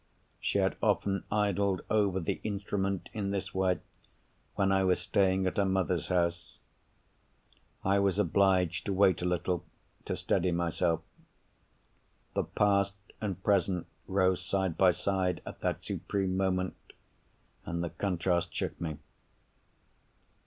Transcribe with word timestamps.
She 0.39 0.57
had 0.57 0.77
often 0.81 1.25
idled 1.31 1.83
over 1.87 2.19
the 2.19 2.41
instrument 2.43 3.07
in 3.13 3.29
this 3.29 3.53
way, 3.53 3.81
when 4.55 4.71
I 4.71 4.83
was 4.83 4.99
staying 4.99 5.45
at 5.45 5.57
her 5.57 5.65
mother's 5.65 6.07
house. 6.07 6.57
I 7.83 7.99
was 7.99 8.17
obliged 8.17 8.87
to 8.87 8.93
wait 8.93 9.21
a 9.21 9.25
little, 9.25 9.63
to 10.05 10.15
steady 10.17 10.51
myself. 10.51 11.01
The 12.33 12.45
past 12.45 12.95
and 13.21 13.43
present 13.43 13.85
rose 14.07 14.41
side 14.43 14.75
by 14.75 14.89
side, 14.89 15.39
at 15.45 15.59
that 15.61 15.83
supreme 15.83 16.35
moment—and 16.35 17.83
the 17.83 17.91
contrast 17.91 18.51
shook 18.55 18.81
me. 18.81 18.97